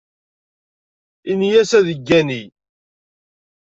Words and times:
Ini-as 1.31 1.71
ad 1.79 1.87
yeggani. 1.91 2.43